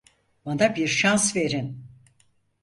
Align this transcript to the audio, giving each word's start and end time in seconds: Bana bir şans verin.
Bana 0.45 0.75
bir 0.75 0.87
şans 0.87 1.35
verin. 1.35 1.85